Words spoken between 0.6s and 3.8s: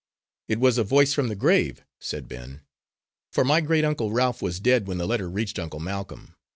a voice from the grave," said Ben, "for my